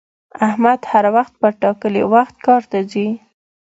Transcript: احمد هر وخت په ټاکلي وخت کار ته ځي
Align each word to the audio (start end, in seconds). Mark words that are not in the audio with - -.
احمد 0.47 0.79
هر 0.91 1.05
وخت 1.15 1.33
په 1.41 1.47
ټاکلي 1.61 2.03
وخت 2.13 2.35
کار 2.45 2.61
ته 2.71 2.79
ځي 2.91 3.07